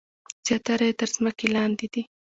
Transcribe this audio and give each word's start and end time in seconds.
زیاتره 0.45 0.85
یې 0.89 0.93
تر 0.99 1.09
ځمکې 1.15 1.47
لاندې 1.55 1.87
دي. 1.93 2.03